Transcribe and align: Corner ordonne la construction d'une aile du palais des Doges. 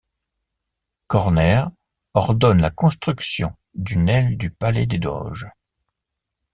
Corner 1.05 1.67
ordonne 2.15 2.57
la 2.59 2.71
construction 2.71 3.55
d'une 3.75 4.09
aile 4.09 4.35
du 4.35 4.49
palais 4.49 4.87
des 4.87 4.97
Doges. 4.97 5.47